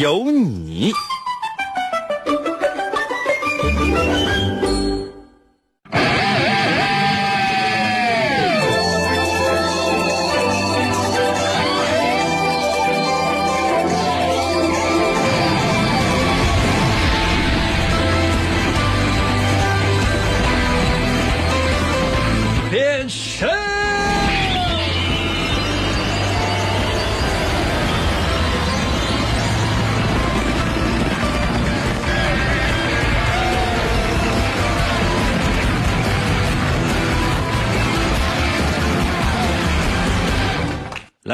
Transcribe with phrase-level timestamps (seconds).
[0.00, 0.92] 有你。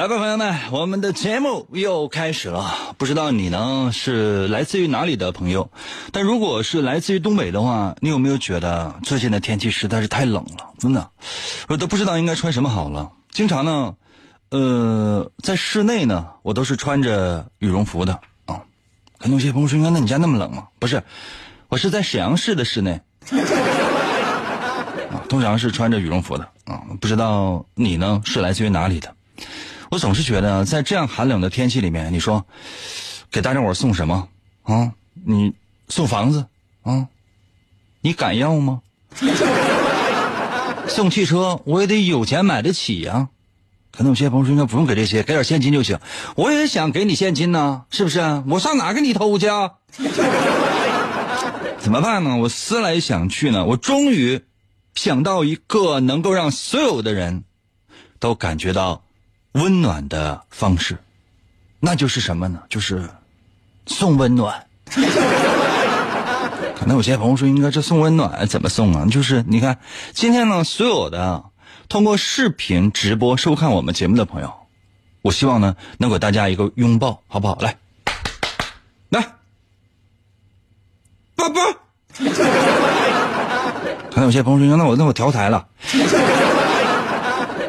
[0.00, 2.94] 来吧，朋友们，我们的节目又开始了。
[2.96, 5.70] 不知道你呢是来自于哪里的朋友？
[6.10, 10.70] 但如果是来自于东北的话，你有没有觉得最近的天气实在是太冷了？
[10.78, 11.10] 真的，
[11.68, 13.12] 我都不知道应该穿什么好了。
[13.30, 13.94] 经常呢，
[14.48, 18.62] 呃，在室内呢，我都是穿着羽绒服的啊。
[19.18, 21.02] 可能有些朋友说：“那你家那么冷吗？”不是，
[21.68, 22.98] 我是在沈阳市的室内
[25.10, 26.80] 啊，通常是穿着羽绒服的啊。
[27.02, 29.14] 不知道你呢是来自于哪里的？
[29.90, 32.46] 我总是觉得，在这样寒冷的天气里面，你说
[33.30, 34.28] 给大家伙送什么
[34.62, 34.92] 啊？
[35.24, 35.52] 你
[35.88, 36.46] 送房子
[36.82, 37.08] 啊？
[38.00, 38.82] 你敢要吗？
[40.86, 43.28] 送汽车，我也得有钱买得起呀。
[43.90, 45.98] 可能有些朋友说，应该不用给这些，给点现金就行。
[46.36, 48.20] 我也想给你现金呢，是不是？
[48.48, 49.72] 我上哪给你偷去啊？
[51.80, 52.36] 怎么办呢？
[52.36, 54.40] 我思来想去呢，我终于
[54.94, 57.42] 想到一个能够让所有的人
[58.20, 59.02] 都感觉到。
[59.52, 60.98] 温暖的方式，
[61.80, 62.62] 那就是什么呢？
[62.68, 63.08] 就是
[63.86, 64.66] 送温暖。
[66.78, 69.06] 可能有些朋友说，应该这送温暖怎么送啊？
[69.10, 69.78] 就是你看，
[70.14, 71.44] 今天呢，所有的
[71.88, 74.52] 通过视频直播收看我们节目的朋友，
[75.22, 77.58] 我希望呢，能给大家一个拥抱，好不好？
[77.60, 77.76] 来，
[79.10, 79.34] 来，
[81.36, 81.60] 抱抱。
[84.10, 85.68] 可能有些朋友说，那我那我调台了。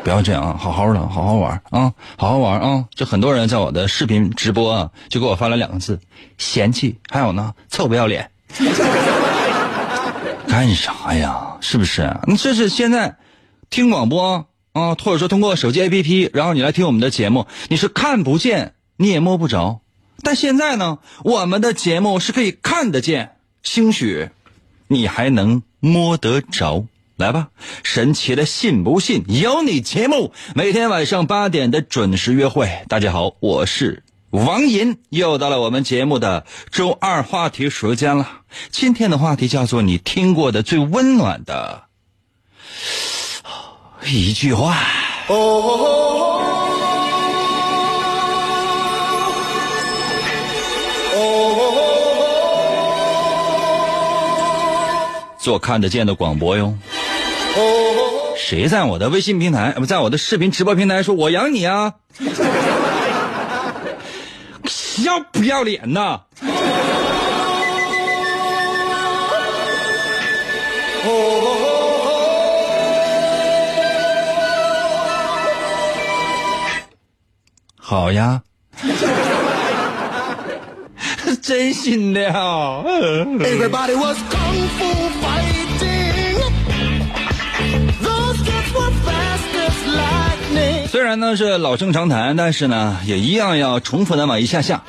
[0.03, 0.57] 不要这样啊！
[0.57, 1.93] 好好的，好好玩啊！
[2.17, 2.85] 好好玩啊！
[2.95, 5.99] 这很多人在我的视频直播啊，就给我发了两个字：
[6.37, 6.97] 嫌弃。
[7.09, 8.31] 还有呢，臭不要脸！
[10.47, 11.55] 干啥呀？
[11.61, 12.17] 是不是？
[12.25, 13.15] 你这是现在
[13.69, 19.81] 听广播啊，或者说通过手机 APP，然后你来听我们的节目，你是看不见，你也摸不着。
[20.23, 24.29] 但现在呢，我们的节目是可以看得见，兴许
[24.87, 26.85] 你还能摸得着。
[27.21, 27.49] 来吧，
[27.83, 32.83] 神奇的信不信由你节目，每天晚上八点的准时约会。
[32.89, 38.27] 大家好，我是王银，又到了我们节目的周二话题时间了。
[38.71, 41.83] 今天的话题叫做你听过的最温暖的
[44.03, 44.75] 一句话。
[45.27, 45.35] 哦。
[45.35, 45.77] 哦。
[51.15, 51.67] 哦。
[55.37, 56.77] 做看得见的广播哟。
[58.37, 61.93] 谁在我的微信平台不在我的视频直播平台说我养你啊？
[65.03, 66.21] 要不要脸呐？
[77.77, 78.41] 好呀。
[81.41, 82.33] 真心的呀
[82.83, 86.10] everybody was kung fu fighting.
[90.91, 94.83] 虽然呢是老生常谈，但是呢也一样要重复那么一下下。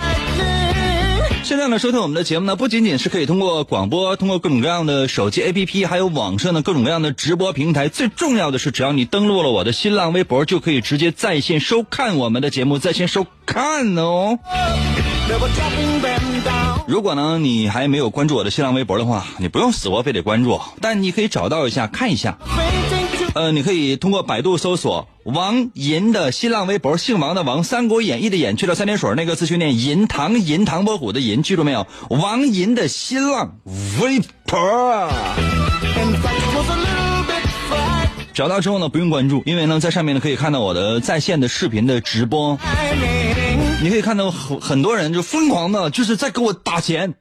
[1.45, 7.87] 现在呢收听我们的节目呢，不仅仅是可以通过广播，通过各种各样的手机 APP，还有网上的各种各样的直播平台。
[7.87, 14.41] 最重要的是，只要你登录了我的新浪微博，就可以直接在线收看我们的节目，在线收看哦。
[16.89, 22.39] 如果呢你还没有关注我的新浪微博的话，你不用死活非得关注，但你可以找到一下看一下。
[23.35, 31.87] 呃，你可以通过百度搜索王银的新浪微博，姓王的王，《三国演义》的演去了三点水那个字去念银，唐银唐伯虎的银，记住没有？
[32.11, 33.57] 王银的新浪
[34.03, 35.11] 微博。
[38.35, 42.59] 找到之后呢，不用关注，因为呢，在上面呢可以看到我的在线的视频的直播。
[43.83, 47.15] 你可以看到很很多人就疯狂的，就是在给我打钱。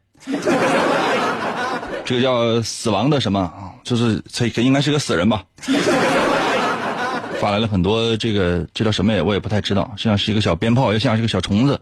[2.11, 3.71] 这个叫死亡的什么啊？
[3.85, 5.41] 就是这这应该是个死人吧？
[7.39, 11.79] 发来了很多这个这叫什么也我也不太知道，像是一个小鞭炮，又像是个小虫子。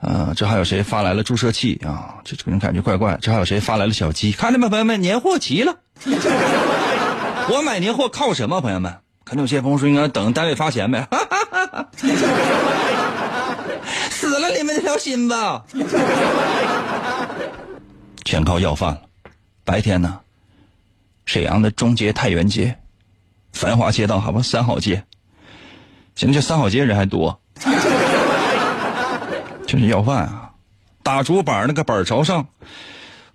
[0.00, 2.16] 呃，这还有谁发来了注射器啊？
[2.24, 3.16] 这这个人感觉怪怪。
[3.22, 4.32] 这还有谁发来了小鸡？
[4.32, 5.74] 看见没，朋友们，年货齐了。
[7.48, 8.94] 我买年货靠什么，朋友们？
[9.24, 11.08] 可能有些朋友说应该等单位发钱呗。
[14.10, 15.64] 死了你们这条心吧。
[18.26, 19.00] 全靠要饭了。
[19.64, 20.20] 白天呢，
[21.24, 22.76] 沈阳的中街、太原街，
[23.52, 25.02] 繁华街道，好吧，三好街。
[26.14, 27.40] 现在这三好街人还多。
[29.66, 30.50] 就是要饭啊！
[31.02, 32.46] 打竹板那个板朝上，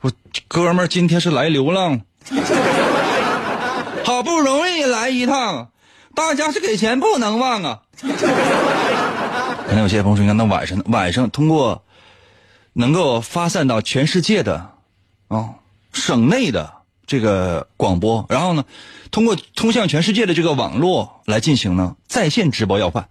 [0.02, 0.12] 我
[0.48, 2.02] 哥们儿今天是来流浪，
[4.06, 5.72] 好不容易来一趟，
[6.16, 7.82] 大家是给钱不能忘啊！
[8.02, 11.84] 可能有些朋友说，那晚上晚上通过
[12.74, 14.74] 能够发散到全世界的
[15.28, 15.56] 啊
[16.00, 16.74] 省内的
[17.06, 18.64] 这个广播，然后呢，
[19.12, 23.10] 通过通向全世界的这个网络来进行呢在线直播要饭。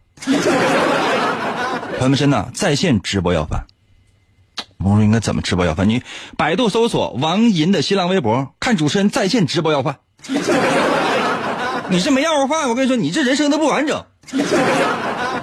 [1.99, 3.67] 朋友们，真的在线直播要饭，
[4.79, 5.88] 我说应该怎么直播要饭？
[5.88, 6.02] 你
[6.37, 9.99] 百度搜索王银的新浪微博，看主持人在线直播要饭。
[11.90, 14.05] 你是没要过饭，我跟你说，你这人生都不完整。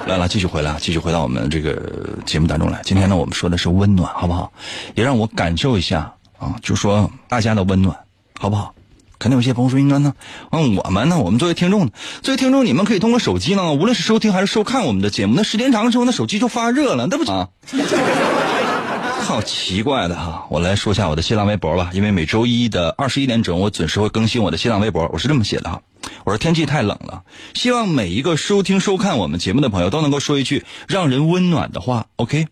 [0.08, 2.82] 来了，继续回来，继续回到我们这个节目当中来。
[2.84, 4.54] 今天呢，我们说的是温暖，好不好？
[4.94, 7.98] 也让我感受一下啊，就说大家的温暖，
[8.40, 8.74] 好不好？
[9.18, 10.14] 肯定有些朋友说应该呢，
[10.52, 11.92] 嗯，我们呢，我们作为听众呢，
[12.22, 17.50] 作为听众，你们可以通过手机呢，无论是收听还是收看我们的节目，那时间长了之后，那手机就发热了，那不啊？
[19.26, 20.46] 好奇怪的哈！
[20.52, 25.10] 我来说一下我的新浪微博吧，因为每周一的二十一点整，我准时会更新我的新浪微博。
[25.12, 25.82] 我是这么写的哈，
[26.26, 27.24] 我说天气太冷了，
[27.56, 32.46] 希望每一个收听收看我们节目的朋友都能够说一句让人温暖的话，OK？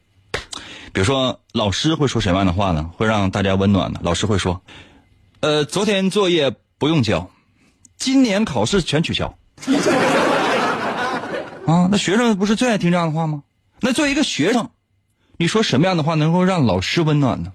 [0.94, 2.92] 比如说老师会说什么样的话呢？
[2.96, 4.00] 会让大家温暖的？
[4.04, 4.62] 老师会说。
[5.40, 7.32] 呃，昨天作业不用交，
[7.98, 9.36] 今年考试全取消。
[11.66, 13.42] 啊，那学生不是最爱听这样的话吗？
[13.80, 14.70] 那作为一个学生，
[15.38, 17.52] 你说什么样的话能够让老师温暖呢？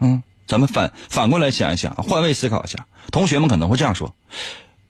[0.00, 4.14] 嗯，咱们反反过来想一想，换位思考一下，同学们可能会这样说：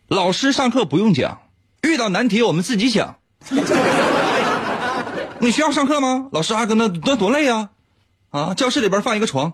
[0.07, 1.41] 老师上课不用讲，
[1.83, 3.17] 遇到难题我们自己想。
[5.39, 6.29] 你需要上课吗？
[6.33, 7.71] 老师还搁那那多累啊！
[8.31, 9.53] 啊，教室里边放一个床。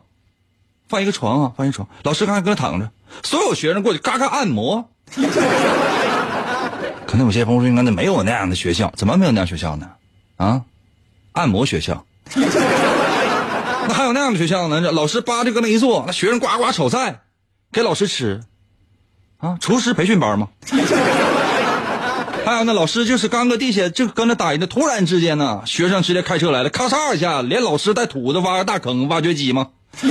[0.88, 1.88] 放一个床啊，放一个床。
[2.02, 2.90] 老师刚才搁那躺着，
[3.22, 4.90] 所有学生过去嘎嘎按摩。
[7.06, 9.90] 可能有些朋友说，应该那没有那样的学校，怎么没有那样学校呢？
[10.36, 10.62] 啊，
[11.32, 12.04] 按摩学校。
[12.34, 14.80] 那还有那样的学校呢？
[14.92, 17.20] 老师叭就搁那一坐，那学生呱呱炒菜，
[17.72, 18.42] 给老师吃。
[19.38, 20.48] 啊，厨师培训班吗？
[22.46, 29.68] 还有那老师就是刚搁地下就搁那待着，突然之间呢，学生直接开车来了，咔嚓一下，连老师带土的挖个大坑，挖掘机吗？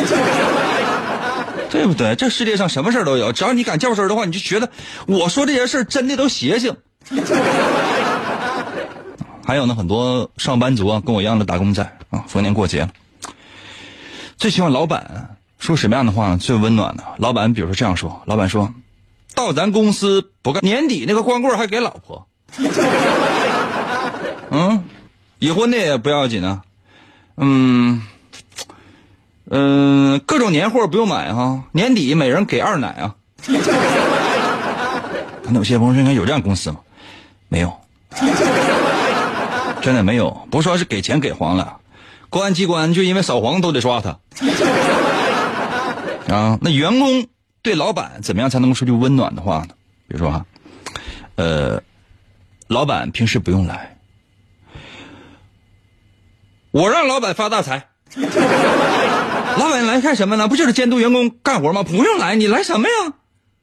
[1.69, 2.15] 对不对？
[2.15, 4.69] 这世界上什么事都有，只要你敢叫声的话，你就觉得
[5.07, 6.75] 我说这些事真的都邪性。
[9.45, 12.87] 还有呢，很多上班族啊，跟我一样的打工仔啊，逢年过节，
[14.37, 16.37] 最希望老板说什么样的话呢？
[16.37, 17.03] 最温暖的。
[17.17, 18.73] 老板，比如说这样说：老板说，
[19.35, 22.27] 到咱公司不干，年底那个光棍还给老婆。
[24.51, 24.83] 嗯，
[25.39, 26.61] 已婚的也不要紧啊。
[27.37, 28.01] 嗯。
[29.53, 33.15] 嗯，各种年货不用买哈，年底每人给二奶啊。
[35.43, 36.77] 那有些朋友说应该有这样公司吗？
[37.49, 37.73] 没有，
[39.81, 40.47] 真的没有。
[40.49, 41.75] 不说是给钱给黄了，
[42.29, 44.17] 公安机关就因为扫黄都得抓他。
[46.33, 47.27] 啊，那员工
[47.61, 49.69] 对老板怎么样才能够说句温暖的话呢？
[50.07, 50.45] 比如说哈，
[51.35, 51.81] 呃，
[52.67, 53.97] 老板平时不用来，
[56.71, 57.87] 我让老板发大财。
[59.57, 60.47] 老板来干什么呢？
[60.47, 61.83] 不就是监督员工干活吗？
[61.83, 63.13] 不用来，你来什么呀？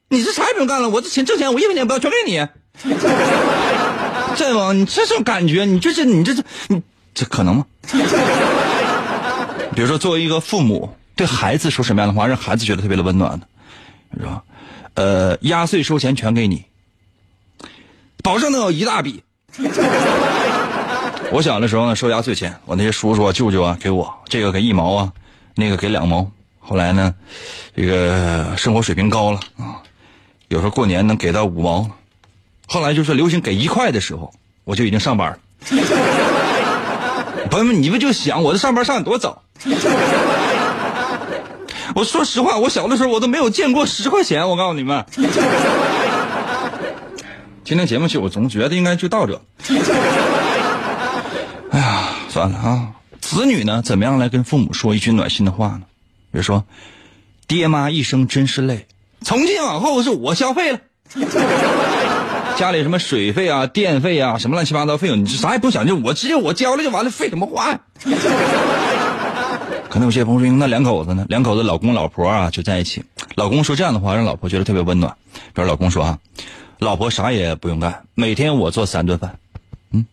[0.09, 2.47] 你这啥也不用干了，我这钱挣钱，我一分钱不要，全给你。
[4.37, 4.73] 这吗？
[4.73, 6.81] 你这种感觉，你这是你这是你
[7.15, 7.67] 这可能吗？
[9.75, 13.47] 比如说，作为一个父母，对孩子说什么样的话，让孩子觉得特别的温暖呢？
[14.17, 14.43] 是吧？
[14.95, 16.65] 呃，压岁收钱全给你，
[18.23, 19.23] 保证能有一大笔。
[21.31, 25.13] 我小的时候呢，收压岁钱，我那些叔叔啊、舅舅啊给我这个给一毛啊。
[25.55, 27.13] 那个给两毛，后来呢，
[27.75, 29.83] 这个生活水平高了啊，
[30.47, 31.91] 有时候过年能给到五毛，
[32.69, 35.39] 后来就是流行给一块的时候，我就已经上班了。
[37.51, 39.43] 朋友们，你们就想我这上班上的多早？
[41.95, 44.49] 我说实话，我小的时候我都没有见过十块钱。
[44.49, 45.05] 我告诉你们，
[47.65, 49.41] 今天节目去，我总觉得应该就到这。
[51.71, 52.89] 哎呀，算了啊。
[53.21, 55.83] 子女呢，怎么样来跟父母说一句暖心的话呢？
[56.31, 56.65] 比如说，
[57.47, 58.87] 爹妈一生真是累，
[59.23, 60.79] 从今往后是我消费了。
[62.57, 67.81] 家里什么水费啊、电费啊，什么乱七八糟费用，你啥也不用想，就我直接我交了就完了，费什么话呀？
[69.89, 71.25] 可能有些朋友说，那两口子呢？
[71.29, 73.03] 两口子老公老婆啊就在一起，
[73.37, 75.15] 老公说这样的话，让老婆觉得特别温暖。
[75.55, 76.19] 比如老公说啊，
[76.79, 79.39] 老婆啥也不用干，每天我做三顿饭。
[79.93, 80.07] 嗯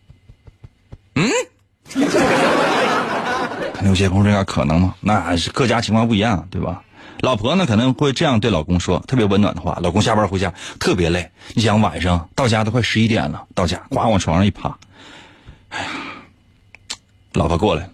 [1.14, 1.30] 嗯，
[3.74, 4.94] 可能有些朋友这样可能吗？
[5.00, 6.82] 那是各家情况不一样，对吧？
[7.20, 9.78] 老婆呢可能会这样对老公说，特别温暖的话。
[9.82, 14.76] 老公下班回家特别累，你想晚上到家都快十一点了，到家呱往床上一趴，
[15.68, 15.90] 哎呀，
[17.34, 17.90] 老婆过来了。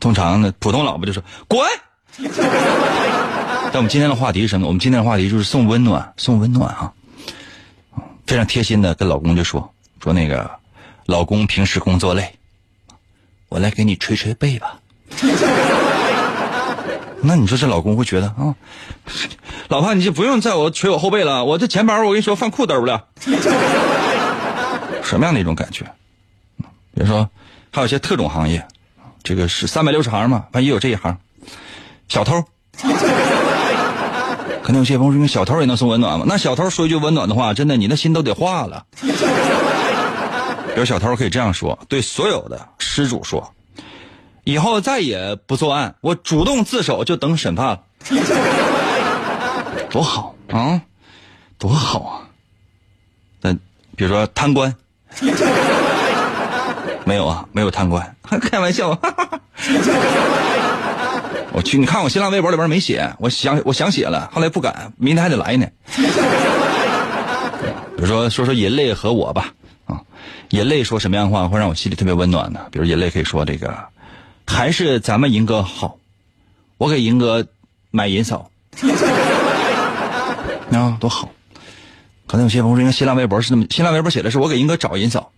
[0.00, 1.60] 通常呢，普通老婆就说滚。
[2.18, 4.66] 但我们今天的话题是什么？
[4.66, 6.92] 我们今天的话题就是送温暖，送温暖啊！
[8.26, 9.72] 非常贴心的跟老公就说
[10.02, 10.50] 说那个，
[11.04, 12.34] 老公平时工作累，
[13.48, 14.78] 我来给你捶捶背吧。
[17.22, 18.54] 那你说这老公会觉得啊，
[19.68, 23.06] 老婆你就不用在我捶我后背了，我这钱包我跟你说放裤兜了，
[25.02, 25.84] 什么样的一种感觉？
[26.94, 27.28] 比如说
[27.70, 28.66] 还有一些特种行业，
[29.26, 31.18] 这个是三百六十行嘛，反正也有这一行，
[32.06, 32.44] 小偷。
[34.62, 36.24] 可能有些朋友说小偷也能送温暖吗？
[36.28, 38.86] 那小偷说一句温暖的话，真的你的心都得化了。
[40.76, 43.52] 有小偷可以这样说，对所有的失主说。
[44.44, 47.82] 以后再也不作案，我主动自首就等审判了，
[49.90, 50.80] 多好啊，
[51.58, 52.22] 多好啊！
[53.40, 53.52] 那
[53.96, 54.72] 比如说贪官，
[57.06, 58.88] 没有啊，没有贪官， 开玩笑。
[61.52, 65.66] 我去，你看我新浪微博里边没写，我想我想写了，后来不敢，明天还得来呢。
[67.96, 69.54] 比如说说说人类和我吧，
[69.86, 70.02] 啊，
[70.50, 72.60] 人类说什么样的话会让我心里特别温暖呢？
[72.72, 73.72] 比如人类可以说这个。
[74.48, 75.98] 还是咱们银哥好，
[76.78, 77.46] 我给银哥
[77.90, 78.50] 买银嫂，
[80.72, 81.30] 啊，多好！
[82.26, 85.30] 可能有些朋友说，新浪微博是那么，新浪微博写的是我给银哥找银嫂，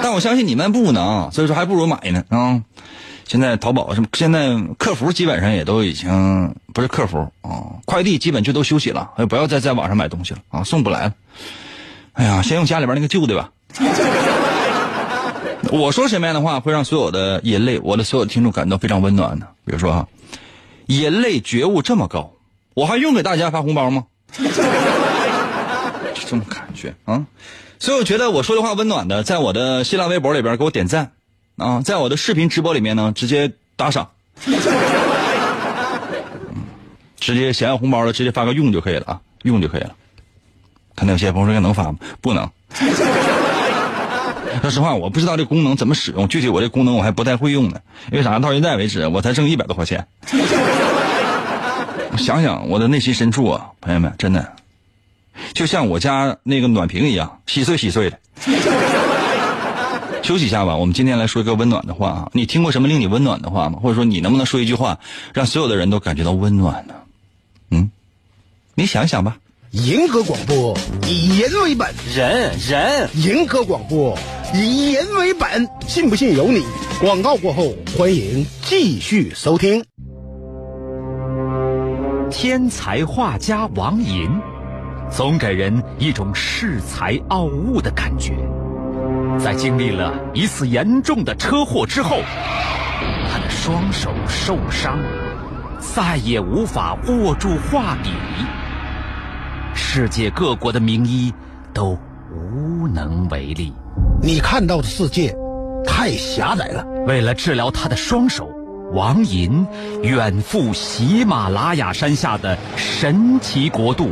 [0.02, 2.62] 但我相信你们不能，所以说还不如买呢啊！
[3.26, 11.14] 现在淘宝什么，现在客服基本上也都已经不是客服啊，快递基本就都休息了，不要再在网上买东西了啊，送不来了。
[12.14, 13.50] 哎呀，先用家里边那个旧的吧。
[15.70, 19.46] 我说什么样的话会让所有的人类，我的所有听众感到非常温暖呢？
[19.64, 20.08] 比如说哈，
[20.86, 22.32] 人类觉悟这么高，
[22.74, 24.06] 我还用给大家发红包吗？
[24.32, 24.44] 就
[26.26, 27.24] 这么感觉啊！
[27.80, 31.12] 所有觉得我说的话温暖的，在我的新浪微博里边给我点赞
[31.56, 34.10] 啊，在我的视频直播里面呢直接打赏，
[37.18, 39.94] 直接想要红包的直接发个用就可以了啊，用就可以了。
[40.94, 41.96] 可能有些朋友说能发吗？
[42.20, 42.50] 不能。
[44.60, 46.28] 说实话，我不知道这功能怎么使用。
[46.28, 47.80] 具体我这功能我还不太会用呢。
[48.12, 48.38] 因为啥？
[48.38, 50.06] 到现在为止，我才挣一百多块钱。
[52.18, 54.52] 想想我的内心深处啊，朋友们，真的，
[55.52, 58.18] 就像我家那个暖瓶一样，稀碎稀碎的。
[60.22, 62.30] 休息一下吧，我们今天来说一个温暖的话啊。
[62.32, 63.78] 你听过什么令你温暖的话吗？
[63.82, 64.98] 或者说，你能不能说一句话，
[65.34, 66.94] 让所有的人都感觉到温暖呢？
[67.70, 67.90] 嗯，
[68.74, 69.38] 你想想吧。
[69.72, 74.16] 银河广播以人为本，人人银河广播。
[74.52, 76.64] 以人为本，信不信由你。
[77.00, 79.84] 广告过后，欢迎继续收听。
[82.30, 84.28] 天才画家王寅，
[85.10, 88.34] 总给人一种恃才傲物的感觉。
[89.38, 92.20] 在经历了一次严重的车祸之后，
[93.30, 94.98] 他的双手受伤，
[95.78, 98.10] 再也无法握住画笔。
[99.74, 101.32] 世界各国的名医
[101.72, 101.98] 都
[102.30, 103.72] 无能为力。
[104.22, 105.34] 你看到的世界
[105.86, 106.86] 太狭窄了。
[107.06, 108.48] 为了治疗他的双手，
[108.92, 109.66] 王寅
[110.02, 114.10] 远赴喜马拉雅山下的神奇国度，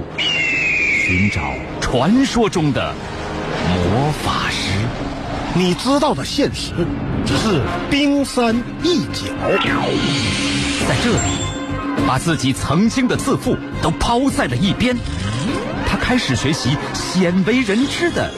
[1.08, 1.40] 寻找
[1.80, 2.94] 传说中的
[3.66, 4.78] 魔法师。
[5.54, 6.86] 你知道的现实
[7.24, 9.24] 只是冰山一角。
[10.86, 14.94] 在这里，把自己曾经的自负都抛在了一边，
[15.86, 18.30] 他开始学习鲜为人知的。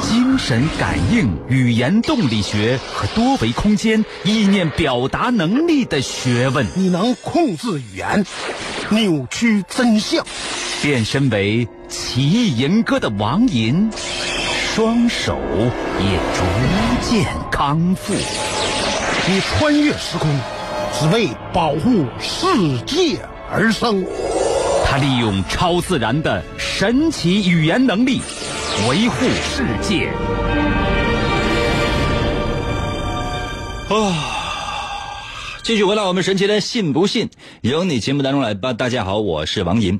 [0.00, 8.24] 精神感应、语言动力学和多维空间意念表达能力的学问，你能控制语言，
[8.88, 10.24] 扭曲真相，
[10.84, 13.90] 变身为奇异吟歌的王银，
[14.74, 15.34] 双手
[15.98, 16.44] 也逐
[17.00, 18.12] 渐康复。
[18.12, 20.28] 你穿越时空，
[20.92, 22.46] 只为保护世
[22.84, 23.18] 界
[23.50, 24.04] 而生。
[24.84, 28.20] 他利用超自然的神奇语言能力。
[28.86, 30.08] 维护世界。
[33.88, 34.12] 啊，
[35.62, 37.30] 继续回到我们神奇的“信不信
[37.62, 38.74] 由你”节目当中来吧。
[38.74, 39.98] 大家好，我是王银。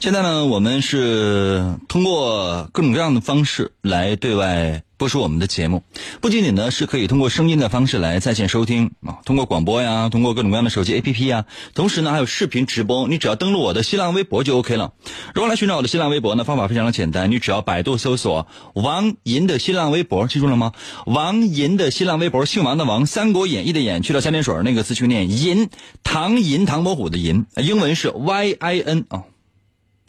[0.00, 5.82] 现在呢，我们是通过各种各样的方式来对外播出我们的节目。
[6.22, 13.08] 不仅仅呢是可以通过声音的方式来在线收听啊，通过广播呀，通过各种各样的手机 APP 呀，同时呢还有视频直播。
[13.08, 14.94] 你只要登录我的新浪微博就 OK 了。
[15.34, 16.44] 如何来寻找我的新浪微博呢？
[16.44, 20.72] 方法非常的简单，你只要百度搜索王银的新浪微博，记住了吗？
[21.04, 25.68] 王银的新浪微博，姓王的王，《三国演义》的演，去掉三点水那个字去念银，
[26.02, 29.24] 唐银唐伯虎的银，英文是 Y I N 啊。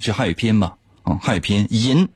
[0.02, 0.76] 是汉语拼音吧？
[1.04, 2.10] 啊，汉语拼音银，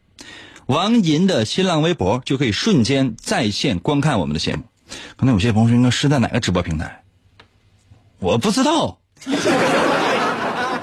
[0.66, 4.64] 王银的新浪微博就可以瞬间在线观看我们的节目。
[5.16, 7.04] 可能有些朋友说，应该是在哪个直播平台？
[8.20, 8.98] 我不知道，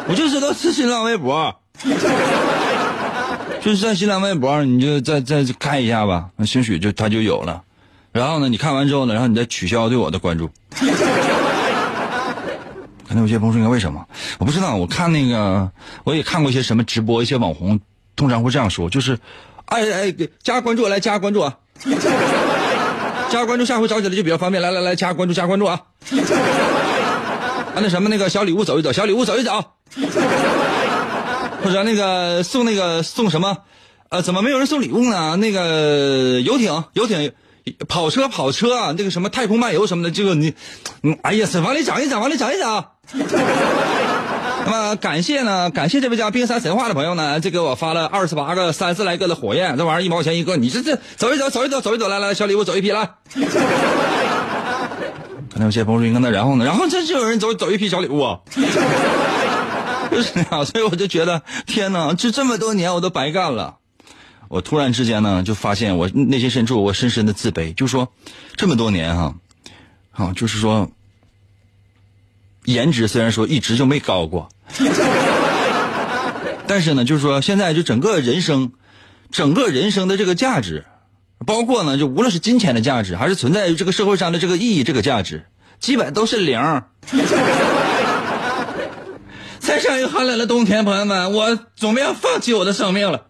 [0.09, 1.61] 我就知道是新浪微博，
[3.61, 7.63] 就是在新浪微博，你就再再看一下吧，那兴许就它就有了。
[8.13, 10.51] 然后呢，你看完之后呢，然后你再取消对我的关注。
[13.13, 14.07] 可能有些朋友说，为什么？
[14.39, 14.75] 我不知道。
[14.75, 15.71] 我看那个，
[16.03, 17.79] 我也看过一些什么直播，一些网红
[18.17, 19.19] 通常会这样说，就是，
[19.67, 21.59] 哎哎，加关注，来加关注啊！
[23.29, 24.63] 加关注，下回找起来就比较方便。
[24.63, 25.83] 来来来，加关注，加关注啊！
[27.75, 29.63] 啊，那什么，那个小礼物走一走，小礼物走一走，
[31.63, 33.59] 或者那个送那个送什么？
[34.09, 35.37] 呃，怎么没有人送礼物呢？
[35.37, 37.35] 那个游艇，游艇。
[37.89, 40.55] 跑车跑车啊，那个什么太空漫游什么的，这个你，
[41.03, 42.93] 嗯，哎呀，往里涨一涨，往里涨一涨。
[44.65, 53.11] 那么感谢呢，感谢这位叫冰山神话的朋友呢，这给我发了二十八个三十来个的火焰，这玩意儿一毛钱一个，你这这走一走，走一走，走一走，来来，小礼物走一批来。
[55.53, 56.65] 可能有些朋友说，那然后呢？
[56.65, 58.39] 然后这就有人走走一批小礼物啊。
[60.11, 63.77] 就 是啊，所以我就觉得，天哪，这这么多年我都白干了。
[64.53, 68.13] 我突然之间呢，就发现我内心深处我深深的自卑，就说
[68.55, 69.35] 这么多年哈，
[70.11, 70.91] 啊，就是说
[72.67, 74.51] 颜值虽然说一直就没高过，
[76.69, 78.73] 但是呢，就是说现在就整个人生，
[79.31, 80.85] 整个人生的这个价值，
[81.47, 85.47] 包括呢，就无论是金钱的价值，还是存在于这个社会上的这个意义，这个价值，
[85.81, 86.61] 基本都是零。
[89.61, 93.29] 在上一个寒冷的冬天，朋友们，我准备要放弃我的生命了。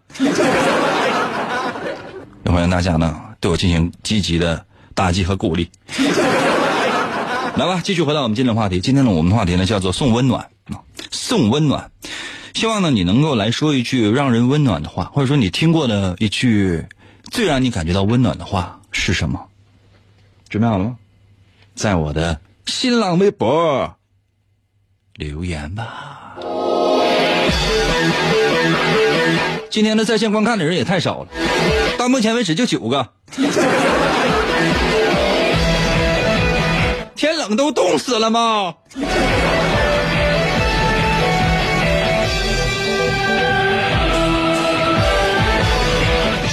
[2.45, 5.69] 也欢迎大家呢对我进行积极的打击和鼓励。
[7.55, 8.79] 来吧，继续回到我们今天的话题。
[8.79, 11.91] 今天呢，我们的话题呢叫做送温暖啊，送温暖。
[12.53, 16.85] 希望呢你能够来说一句让人温暖的话，或者说你听过的一句
[17.31, 19.39] 最让你感觉到温暖的话是什么？
[20.49, 20.97] 准备好了吗？
[21.75, 23.95] 在我的新浪微博
[25.15, 26.35] 留言吧。
[29.69, 31.29] 今天的在线观看的人也太少了。
[32.03, 33.07] 到目前为止就九个，
[37.15, 38.73] 天冷都冻死了吗？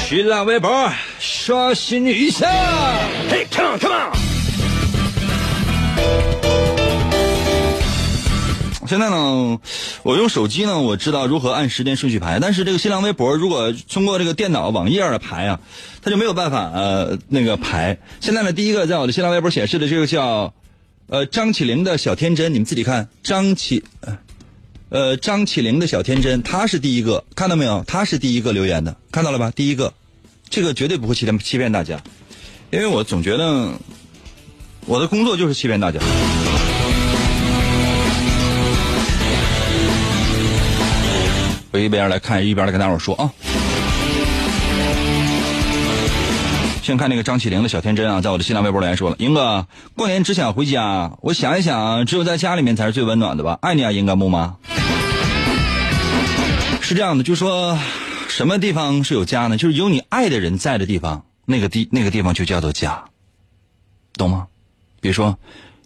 [0.06, 2.48] 新浪微博刷新一下，
[3.28, 4.19] 嘿，come on，come on。
[8.90, 9.60] 现在呢，
[10.02, 12.40] 我用手机呢，我知道如何按时间顺序排。
[12.40, 15.60] 但是这个新浪微博，如果通过这个电脑网页的排啊，
[16.02, 17.96] 它就没有办法呃那个排。
[18.20, 20.52] 现在呢，第一个在我的新浪微博显示的这个叫
[21.06, 23.84] 呃张起灵的小天真，你们自己看，张起
[24.88, 27.84] 呃张起灵的小天真，他是第一个，看到没有？
[27.86, 29.52] 他是第一个留言的，看到了吧？
[29.54, 29.94] 第一个，
[30.48, 32.02] 这个绝对不会欺骗欺骗大家，
[32.72, 33.70] 因为我总觉得
[34.84, 36.00] 我的工作就是欺骗大家。
[41.72, 43.30] 我一边来看，一边来跟大伙说啊。
[46.82, 53.58] 先看那个张起灵的小天真啊，在我的新浪微博留言说了：“英哥，过年只想回家，我想一想，只有在家里面才是最温暖的吧？
[53.62, 54.56] 爱你啊，英哥木吗。”
[56.82, 57.78] 是这样的，就说
[58.28, 59.56] 什么地方是有家呢？
[59.56, 63.04] 就是有你爱的人在的地方，那个地那个地方就叫做家，
[64.14, 64.48] 懂吗？
[65.00, 65.38] 比如说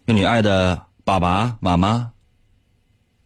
[0.07, 2.13] 有你爱的爸爸妈妈，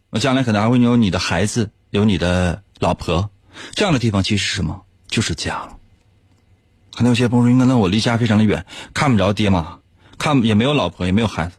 [0.09, 1.69] 我将来可能还会有你的孩子。
[1.91, 3.29] 有你的老婆，
[3.71, 4.81] 这样的地方其实是什么？
[5.07, 5.75] 就是家了。
[6.95, 9.79] 可能有些朋友说：“那我离家非常的远，看不着爹妈，
[10.17, 11.53] 看也没有老婆，也没有孩子，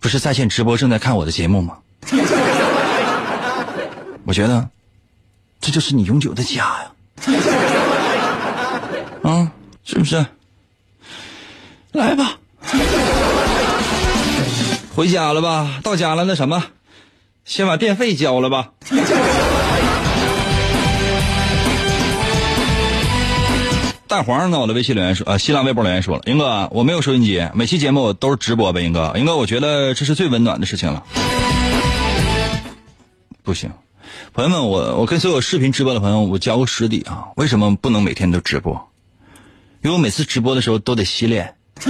[0.00, 1.78] 不是在线直播正在看我的节目吗？”
[4.26, 4.68] 我觉得，
[5.60, 6.90] 这就是你永久的家呀！
[9.22, 9.52] 啊，
[9.84, 10.24] 是不是？
[11.92, 12.36] 来吧，
[14.94, 15.80] 回家了吧？
[15.82, 16.64] 到家了，那什么？
[17.44, 18.70] 先把电费交了吧。
[24.06, 31.02] 大黄呢，我的微信留言说，呃，新浪微博留言说了，英哥，我没有收音机，每期节目我都是直播呗，英哥，英哥，我觉得这是最温暖的事情了。
[33.42, 33.70] 不行，
[34.32, 38.72] 朋友们，我我跟所有视频直播的朋友，我交个实底啊，为什么不能每天都直播？
[39.82, 41.52] 因为我每次直播的时候都得洗脸，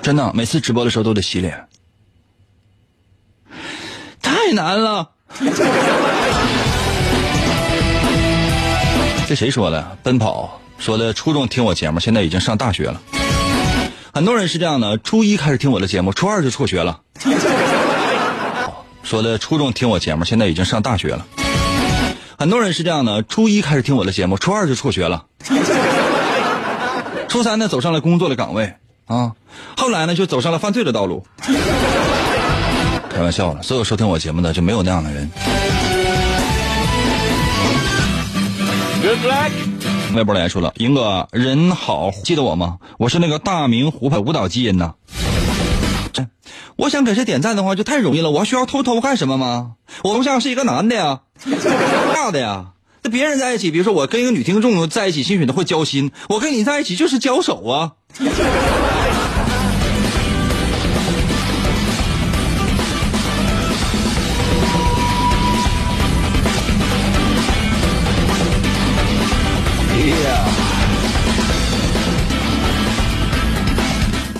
[0.00, 1.66] 真的，每次直播的时候都得洗脸，
[4.46, 5.10] 太难了。
[9.26, 9.98] 这谁说的？
[10.04, 13.02] 奔跑说的，初中听我节目，现在已经上大学了。
[14.14, 17.00] 很多人是这样的，初一开始听我的节目，初二就辍学了。
[19.02, 21.26] 说的，初中听我节目，现在已经上大学了。
[22.38, 25.24] 很多人是这样的，初一开始听我的节目，初二就辍学了。
[27.26, 28.74] 初三呢，走上了工作的岗位
[29.06, 29.32] 啊，
[29.76, 31.26] 后来呢，就走上了犯罪的道路。
[33.16, 35.30] 开玩笑了，所有收听我节目的就没有那样的人。
[40.14, 42.76] 微博里来说了，英哥人好，记得我吗？
[42.98, 44.92] 我是那个大明湖畔舞蹈基因呐。
[46.76, 48.30] 我想给谁点赞的话，就太容易了。
[48.30, 49.72] 我还需要偷偷干什么吗？
[50.04, 51.20] 我头像是一个男的呀，
[52.12, 52.66] 大的呀。
[53.02, 56.12] 那别人在一起，比如说我跟一个女听众在一起，兴许都会交心。
[56.28, 57.92] 我跟你在一起就是交手啊。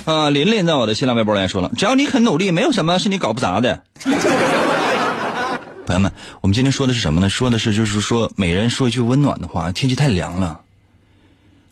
[0.07, 3.83] 啊，琳琳在我的新浪微博里说了，只要你肯努力，没有什么是你搞不砸的。
[5.85, 7.29] 朋友们，我们今天说的是什么呢？
[7.29, 9.73] 说的是就是说，每人说一句温暖的话。
[9.73, 10.61] 天气太凉了，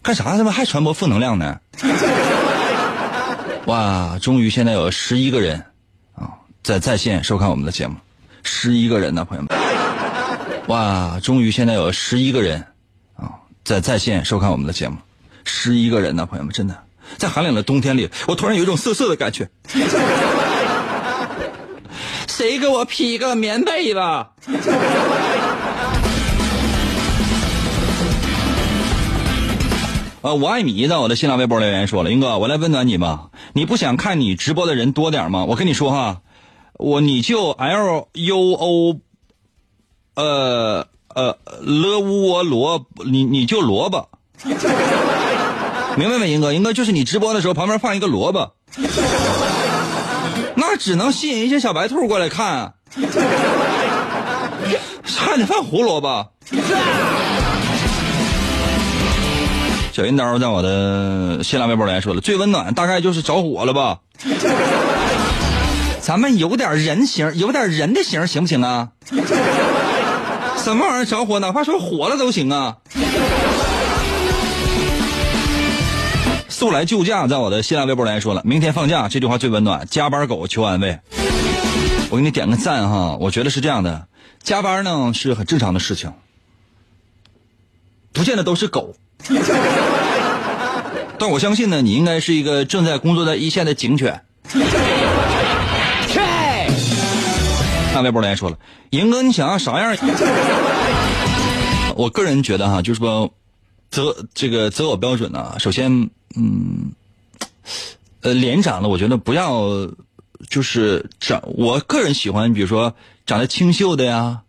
[0.03, 1.61] 干啥他妈还传播负能量呢？
[3.67, 5.65] 哇，终于现在有十一个人
[6.17, 6.31] 啊，
[6.65, 7.95] 在在线收看我们的节目，
[8.43, 9.57] 十一个人呢，朋友们。
[10.67, 12.65] 哇，终于现在有十一个人
[13.15, 13.31] 啊，
[13.63, 14.97] 在在线收看我们的节目，
[15.45, 16.77] 十一个人呢，朋友们，真的。
[17.17, 19.49] 在寒冷的冬天里，我突然有一种瑟瑟的感觉。
[22.27, 24.33] 谁给我披个棉被吧？
[30.23, 33.29] 呃，我爱米在我的新浪微博留言说了，英哥，我来温暖你吧。
[33.53, 35.45] 你不想看你直播的人多点吗？
[35.45, 36.23] 我跟你说哈，
[36.79, 39.01] 我你就 L U O，
[40.15, 44.09] 呃呃，L U O 萝，你你就萝卜。
[45.99, 46.53] 明白没，英哥？
[46.53, 48.53] 英哥就是你直播的时候旁边放一个萝卜，
[50.57, 52.75] 那只能吸引一些小白兔过来看，
[55.05, 56.27] 还得放胡萝卜。
[59.93, 63.99] 小银刀在我的新浪微博里说了，最温暖大概就是着火了吧？
[66.01, 68.89] 咱们有点人形，有点人的形行不行啊？
[70.59, 71.39] 什么玩意儿着火？
[71.39, 72.79] 哪怕说火了都行啊。
[76.55, 79.89] 速来救驾，在我的新浪微博来说了，明天放假这句话最温暖。
[79.91, 81.01] 加班狗求安慰，
[82.11, 83.17] 我给你点个赞哈。
[83.19, 84.07] 我觉得是这样的，
[84.41, 86.13] 加班呢是很正常的事情，
[88.13, 88.95] 不见得都是狗。
[91.19, 94.23] 但我相信呢，你应该是一个正在工作在一线的警犬。
[97.93, 98.57] 看微博来说了，
[98.91, 99.97] 赢哥，你想要啥样？
[101.97, 103.35] 我个人觉得哈，就是说
[103.91, 106.11] 择这个择偶标准呢，首先。
[106.37, 106.93] 嗯，
[108.23, 109.89] 呃，脸长得我觉得不要，
[110.49, 111.43] 就是长。
[111.45, 112.95] 我个人喜欢，比如说
[113.27, 114.43] 长得清秀的呀，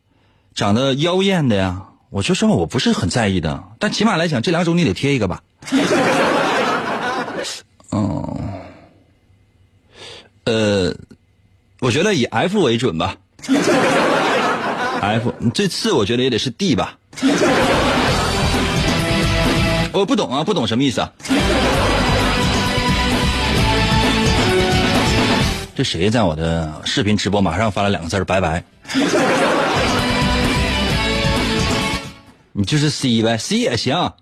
[0.56, 1.84] 长得妖艳的呀。
[2.10, 3.63] 我说实话，我不是很在意的。
[3.78, 5.43] 但起码来讲，这两种你得贴一个吧。
[7.91, 8.39] 嗯，
[10.45, 10.95] 呃，
[11.82, 13.17] 我觉得以 F 为准吧。
[15.02, 16.98] F，这次我觉得也得是 D 吧。
[19.91, 21.12] 我不懂啊，不懂什么意思啊？
[25.75, 28.63] 这谁在我的视频直播马上发了两个字拜拜。
[32.53, 34.13] 你就是 C 呗，C 也行。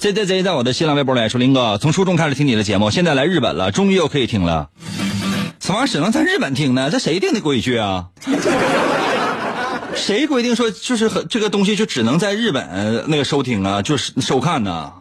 [0.00, 4.70] Z Z Z 在我的新浪微博里说：“林哥，从初中开始听你的节目，现在来日本了，终于又可以听了。
[5.60, 6.90] 什么只能在日本听呢？
[6.90, 8.06] 这谁定的规矩啊？
[9.94, 14.92] 谁规定说就是和这个东西就只能在日本那个收听啊，就是收看呢？”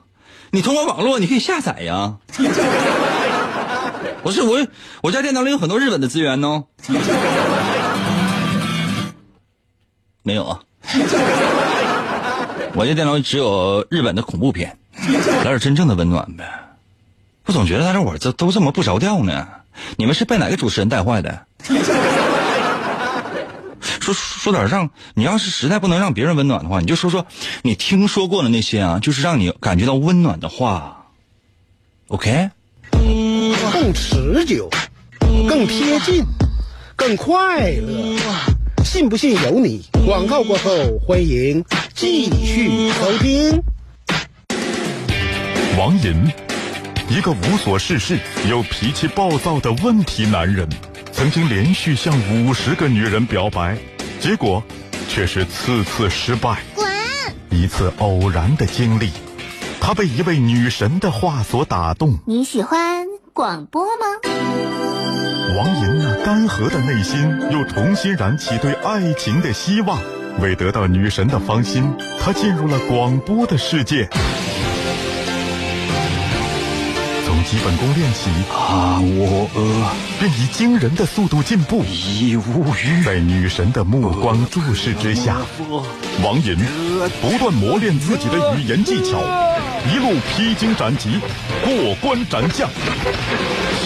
[0.52, 2.18] 你通过网络，你可以下载呀。
[4.24, 4.66] 不是我，
[5.02, 6.64] 我家电脑里有很多日本的资源呢。
[10.24, 10.60] 没有啊，
[12.74, 14.78] 我这电脑里只有日本的恐怖片，
[15.38, 16.44] 来点真正的温暖呗。
[17.46, 19.48] 我总觉得在这我这都这么不着调呢。
[19.96, 21.46] 你们是被哪个主持人带坏的？
[24.14, 27.26] 说说点让你要是实在不能让别人温暖的话，你就说说
[27.64, 31.06] 你听说过的那些啊，就是让你感觉到温暖的话。
[32.08, 32.50] OK，
[32.92, 34.70] 更持久，
[35.20, 36.24] 更贴近，
[36.96, 38.16] 更快乐。
[38.86, 39.84] 信不信由你。
[40.06, 40.72] 广告过后，
[41.06, 41.62] 欢迎
[41.94, 43.62] 继续收听。
[45.78, 46.32] 王银，
[47.10, 48.18] 一个无所事事
[48.50, 50.68] 又脾气暴躁的问题男人，
[51.12, 53.78] 曾经连续向五十个女人表白，
[54.20, 54.64] 结果
[55.08, 56.62] 却是次次失败。
[56.74, 56.88] 滚！
[57.50, 59.10] 一次偶然的经历，
[59.80, 62.18] 他被一位女神的话所打动。
[62.26, 64.06] 你喜欢广播吗？
[65.58, 70.00] 王莹那干涸的内心又重新燃起对爱情的希望。
[70.40, 74.08] 为得到女神的芳心，他进入了广播的世界。
[77.48, 81.82] 从基本功练习，啊，我呃便以惊人的速度进步。
[81.86, 83.04] 已无语。
[83.06, 85.38] 在女神的目光注视之下，
[86.22, 86.58] 王银
[87.22, 89.22] 不断磨练自己的语言技巧，
[89.90, 91.20] 一路披荆斩棘，
[91.64, 92.70] 过关斩将，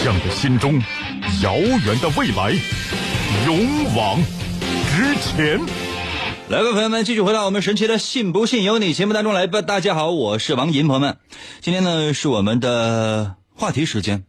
[0.02, 0.82] 向着心中
[1.42, 2.52] 遥远的未来
[3.46, 4.20] 勇往
[4.90, 5.60] 直前。
[6.48, 9.62] 来，各位朋友们，继续回到我们神奇的“信不信由你”节目当中来吧。
[9.62, 11.16] 大家好，我是王银，朋友们，
[11.60, 14.24] 今天呢是我们的话题时间，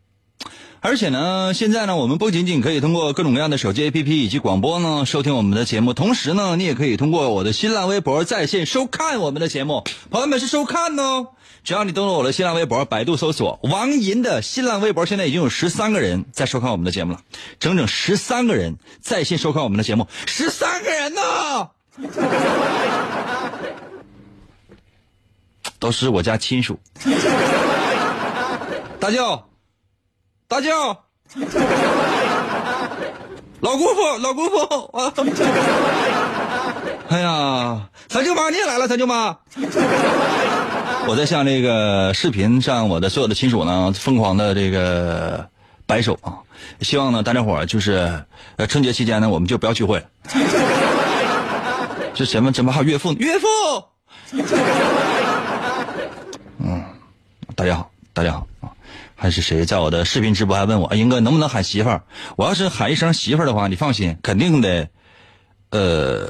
[0.79, 9.83] 而且呢，现在呢，我们不仅仅可以通过各种各样的手机 APP 以及广播呢收听我们的节目，同时呢，你也可以通过我的新浪微博在线收看我们的节目。
[10.11, 11.29] 朋友们是收看哦，
[11.63, 17.21] 只要你登录我的新浪微博，百度搜索王银的新浪微博，现在已经有十三个人在收看我们的节目了，
[17.59, 21.21] 整整十三个人在线收看我们的节目，十三个人呢。
[25.79, 26.79] 都是我家亲属。
[29.03, 29.43] 大舅，
[30.47, 30.69] 大舅，
[33.59, 34.59] 老姑父，老姑父
[34.97, 35.11] 啊！
[37.11, 39.37] 哎呀，三舅妈你也来了，三舅妈。
[41.05, 45.49] 我在向这个视频上我的所有的亲属呢疯狂的这个
[45.85, 46.39] 摆手啊！
[46.79, 48.23] 希望呢大家伙就是
[48.55, 50.05] 呃春节期间呢我们就不要聚会了。
[52.15, 52.53] 这什么？
[52.53, 53.11] 怎么还有岳父？
[53.15, 53.47] 岳父。
[56.59, 56.81] 嗯，
[57.53, 58.71] 大家好，大家好啊！
[59.23, 62.03] 还是谁在我的视频直播还问我，哎，英哥能不能喊媳妇儿？
[62.35, 64.89] 我要是喊一声媳妇儿的话，你放心，肯定得，
[65.69, 66.29] 呃，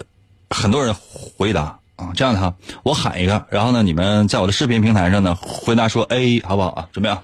[0.51, 2.11] 很多人回答啊。
[2.15, 2.53] 这样的哈，
[2.83, 6.87] 我喊一个，然后呢，你们在我的视频平台上呢回答说 A，好不好啊？
[6.91, 7.19] 准备啊。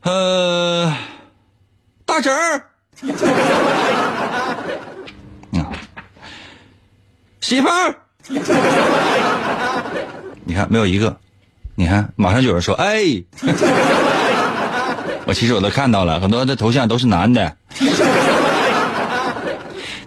[0.00, 0.92] 呃，
[2.04, 2.60] 大侄儿。
[5.54, 5.70] 啊。
[7.40, 7.94] 媳妇儿，
[10.42, 11.16] 你看没有一个，
[11.74, 13.22] 你看马上就有人说哎，
[15.24, 17.56] 我其实我都看到了，很多的头像都是男的，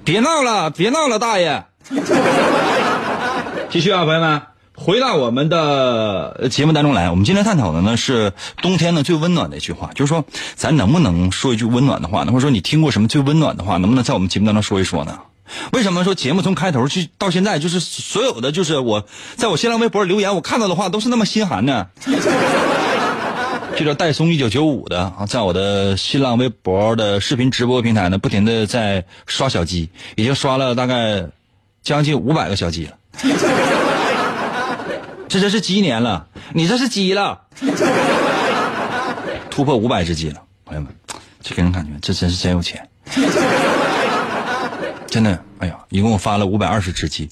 [0.04, 1.63] 别闹了，别闹了，大爷，
[3.69, 4.41] 继续啊，朋友们，
[4.75, 10.23] 回到我们的节目当中来，我们今天探讨的呢是冬天呢最温暖的一句话，就是说
[10.56, 12.32] 咱能不能说一句温暖的话呢？
[12.32, 15.17] 或者说你听过什么最温暖的话，能不能在我们节目当中说一说呢？
[15.73, 21.88] 为什么说节目从开头去到现在，就是所有的就是我在我新浪微博留言，我看到的话都是那么心寒呢？
[23.77, 31.25] 这叫戴松一九九五的啊，在我的新浪微博的视频直播平台呢，不停的在刷小鸡，已经刷了大概
[31.84, 32.93] 将近五百个小鸡了。
[35.27, 37.41] 这真是鸡年了，你这是鸡了，
[39.49, 40.95] 突破五百只鸡了，朋友们，
[41.41, 42.88] 这给人感觉这真是真有钱。
[45.15, 47.30] 真的，哎呀，一共发了五百二十只鸡，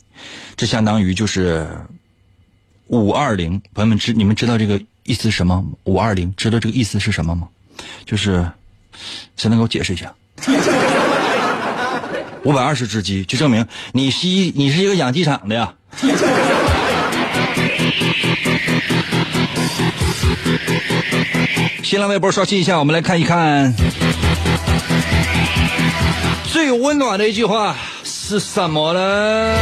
[0.56, 1.67] 这相当于就是
[2.88, 3.62] 五二零。
[3.74, 5.62] 朋友们知你们知道这个意思什么？
[5.84, 7.50] 五二零，知道这个意思是什么吗？
[8.06, 8.50] 就是
[9.36, 10.15] 谁能给我解释一下？
[12.46, 15.74] 五百二十只鸡，就证明你是一你是一个养鸡场的呀。
[21.84, 23.74] 新浪微博刷新一下，我们来看一看。
[26.45, 29.58] 最温暖的一句话是什么呢？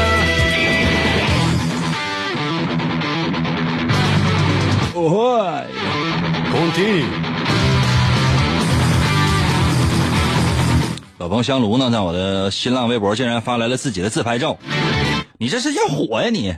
[4.94, 5.64] 哦，
[6.52, 7.04] 恭喜！
[11.18, 14.58] 老彭香炉呢，在我的新浪微博竟然发来了自己的自拍照，
[15.38, 16.56] 你这是要火呀你！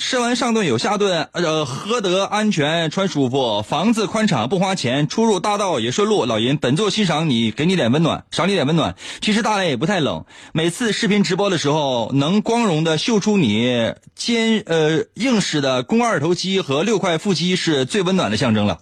[0.00, 6.24] 吃完上顿有下顿，呃，喝得安全，穿舒服，房子宽敞不花钱，出入大道也顺路。
[6.24, 8.96] 老银，本座欣赏你，给你点温暖，赏你点温暖。
[9.20, 18.78] 其实大连也不太冷，每次视频直播的时候，能光荣的秀出你坚呃硬实的肱二头肌和六块腹肌，是最温暖的象征了。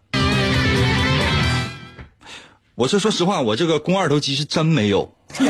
[2.76, 5.12] 我是说实话，我这个肱二头肌是真没有，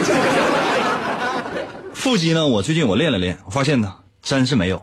[1.93, 2.49] 腹肌呢？
[2.49, 4.83] 我最近我练了练，我发现呢，真是没有。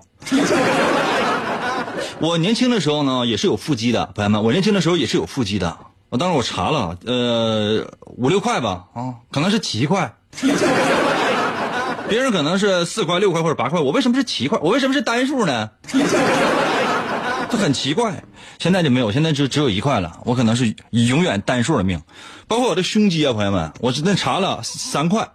[2.19, 5.77] 我年轻的时候呢，也是有腹肌的，朋友们，我年轻的时候也是有腹肌的。
[6.09, 7.85] 我当时我查了，呃，
[8.17, 10.15] 五六块吧，啊，可能是七块。
[12.07, 14.57] 别人可能是四块、六块或者八块，我为什么是七块？
[14.61, 15.69] 我为什么是单数呢？
[17.49, 18.23] 这很奇怪。
[18.59, 20.19] 现在就没有，现在就只有一块了。
[20.23, 22.01] 我可能是永远单数的命，
[22.47, 25.27] 包括我的胸肌啊，朋友们，我真的查了三块。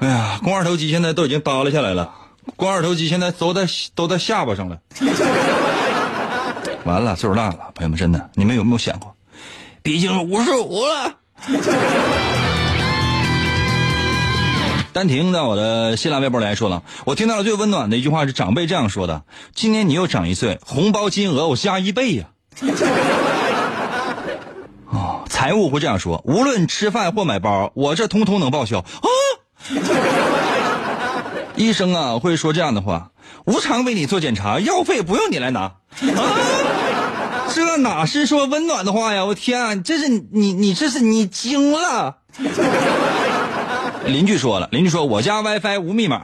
[0.00, 2.12] 哎呀，肱二头肌现在都已经耷拉下来了，
[2.56, 4.78] 肱二头肌现在都在都在下巴上了。
[6.84, 9.14] 完了，岁数大了，朋友们，真的，你们有没有想过？
[9.82, 11.14] 毕竟五十五了。
[14.92, 19.22] 丹婷在我的新浪微博来说了，我听到了最温暖的一句话是长辈这样说的
[19.54, 22.26] ：“今年你又长一岁，红包金额我加一倍呀。
[24.90, 28.84] ”哦，财务会这样说：无论吃饭或买包，我这通通能报销啊。
[31.56, 33.10] 医生啊会说这样的话：
[33.44, 35.60] 无偿为你做检查，药费不用你来拿。
[35.60, 35.76] 啊，
[37.54, 39.24] 这哪是说温暖的话呀？
[39.24, 42.16] 我天啊，这是你你这是你惊了。
[44.06, 46.22] 邻居说了，邻居说我家 WiFi 无密码，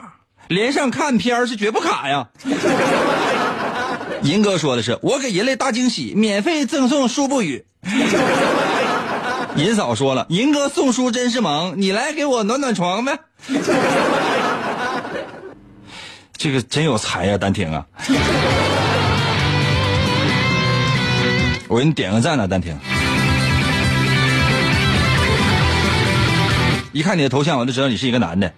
[0.49, 2.29] 连上看片是绝不卡呀。
[4.23, 7.67] 银哥说的是我给人类大惊喜，免费赠送书不语。
[9.57, 13.19] 银嫂说了，银哥送书真是萌，你来给我暖暖床呗。
[16.39, 17.85] 这个真有才呀，丹婷啊！
[21.67, 22.79] 我给你点个赞呢，丹婷。
[26.93, 28.55] 一看你的头像，我就知道你是一个男的。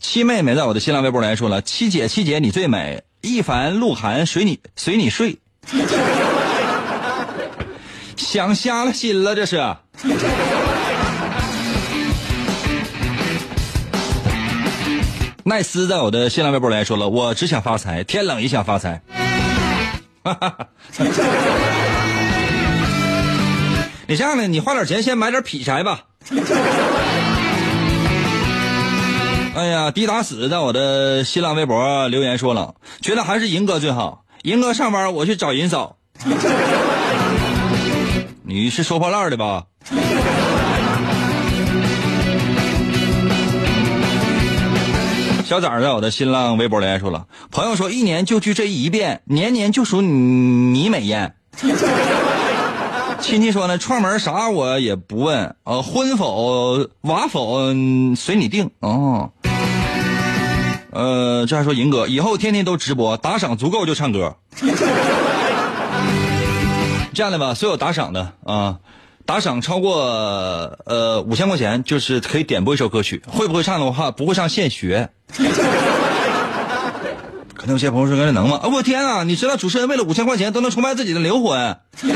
[0.00, 5.36] 七妹妹在我的新浪微博来说了：“七姐，七姐你最美，一凡、鹿晗随你随你睡，
[8.36, 9.56] 想瞎了心了这是。
[15.42, 19.00] ”奈斯在我的新浪微博来说了，我只想发财，天冷也想发财。
[24.06, 26.02] 你这样的，你花点钱先买点劈柴吧。
[29.54, 34.26] 哎呀，迪达死在我的新浪微博留言说了，觉得还是银哥最好。
[34.42, 35.96] 银哥上班，我去找银嫂。
[38.48, 39.64] 你是收破烂的吧？
[45.44, 51.34] 小崽儿在我的新浪微博里说了，朋友说一年就聚这一遍，年年就数你美艳。
[53.20, 57.74] 亲戚说呢，串门啥我也不问，呃，婚否娃否
[58.14, 59.32] 随你定哦。
[60.92, 64.36] 呃，这还说银哥以后天天都直播，打赏足够就唱歌。
[67.16, 68.76] 这样的吧，所有打赏的啊。
[69.24, 70.02] 打赏超过
[70.84, 73.22] 呃五千块钱，就是可以点播一首歌曲。
[73.26, 75.08] 会不会唱的话，不会唱现学。
[77.54, 79.24] 可能有些朋友说：“这能吗？”啊，我天啊！
[79.24, 81.78] 你知道主持人为了五千块钱都能出卖自己的灵魂？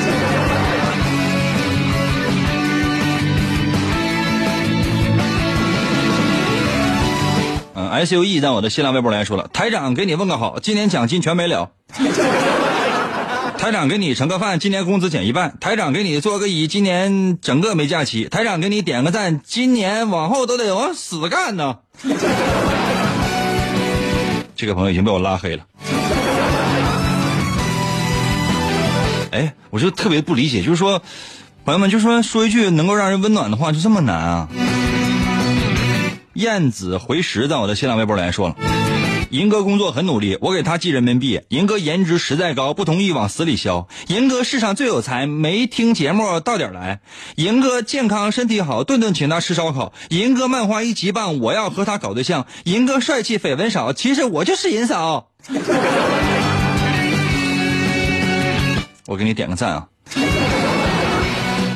[7.75, 11.71] 嗯，S U E 在我的新浪微博来说了，台长给你问个好，今年奖金全没了。
[13.61, 15.59] 台长给你盛个饭，今年工资减一半。
[15.61, 18.25] 台长给你做个揖，今年整个没假期。
[18.25, 21.77] 台长给你点个赞，今年往后都得往死干呢。
[24.57, 25.65] 这个朋友已经被我拉黑了。
[29.31, 31.03] 哎，我就特别不理解，就是说，
[31.67, 34.49] 朋友们，就说说一句能够让人温暖的话，就这么难啊？
[36.33, 38.57] 燕子回时在我的新浪微博来说了。
[39.31, 41.41] 银哥工作很努力，我给他寄人民币。
[41.51, 43.87] 银哥颜值实在高，不同意往死里削。
[44.09, 47.01] 银哥世上最有才，没听节目到点来。
[47.37, 49.93] 银哥健康身体好，顿顿请他吃烧烤。
[50.09, 52.47] 银哥漫画一级棒，我要和他搞对象。
[52.65, 55.29] 银哥帅气，绯闻少，其实我就是银嫂。
[59.07, 59.87] 我给你点个赞啊！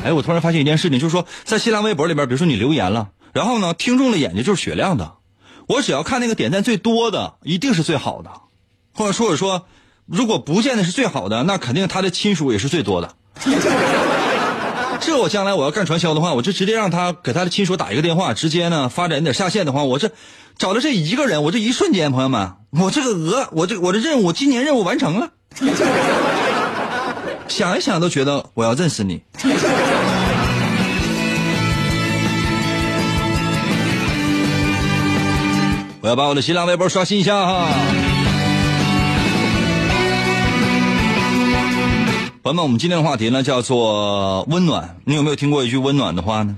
[0.05, 5.13] 哎，我突然发现一件事情，就是说在新浪微博里边，比如说你留言了，然后呢，听众的眼睛就是雪亮的。
[5.67, 8.31] 我只要看那个点赞最多的，一定是最好的，
[8.95, 9.67] 或者说者说，
[10.07, 13.15] 如果不见得是最好的，那肯定他的亲属也是最多的。
[15.01, 20.13] 这我将来我要干传销的话，我就直接让他给他的亲属打一个电话，直接呢发展点下线的话，我这
[20.57, 25.31] 找的这一个人，我这一瞬间，朋友们，我这个鹅，我这我的任务，今年任务完成了。
[27.49, 29.23] 想一想都觉得我要认识你。
[36.05, 37.67] 我要把我的新浪微博刷新一下哈，
[42.43, 44.99] 朋友们，我们今天的话题呢叫做温暖。
[45.07, 46.55] 你有没有听过一句温暖的话呢？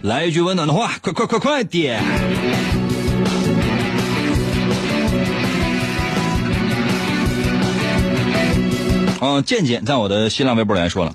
[0.00, 2.02] 来一句温暖的话，快快快快点！
[9.20, 11.14] 嗯，健健在我的新浪微博里来说了。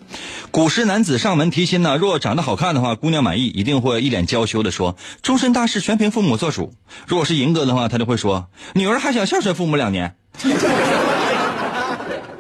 [0.58, 6.74] 古时男子上门提亲呢，若长得好看的话，姑娘满意，一定会一脸娇羞的说：“终身大事全凭父母做主。”
[7.06, 10.16] 如果是银哥的话，他就会说：“女儿还想孝顺父母两年。”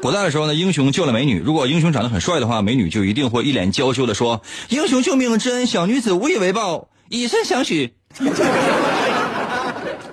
[0.01, 7.93] 古代的时候呢，英雄救了美女，如果英雄长得很帅的话，美女就一定会一脸娇羞的说：“英雄救命之恩，小女子无以为报，以身相许。”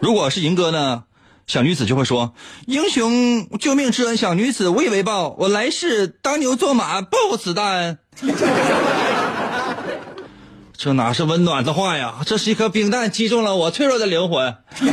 [0.03, 1.05] 如果是银哥呢？
[1.47, 2.35] 小女子就会说
[2.67, 5.37] ：“英雄救命之恩，小女子无以为报。
[5.39, 7.99] 我来世当牛做马，报此大恩。”
[10.77, 12.17] 这哪是温暖的话呀？
[12.27, 14.57] 这是一颗冰弹击中了我脆弱的灵魂。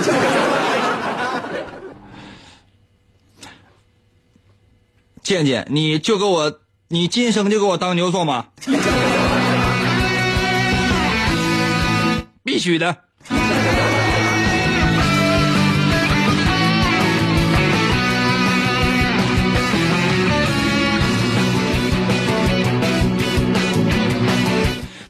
[5.23, 8.47] 健健，你就给我，你今生就给我当牛做马，
[12.43, 12.97] 必须的。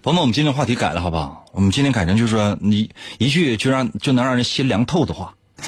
[0.04, 1.46] 朋友们，我们今天话题改了，好不好？
[1.52, 2.90] 我们今天改成就是说，你
[3.20, 5.36] 一句就让就能让人心凉透的话。